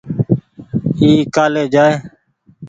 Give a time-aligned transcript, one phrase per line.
[0.99, 1.93] اي ڪآلي جآئي۔